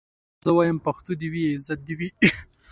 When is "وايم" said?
0.57-0.77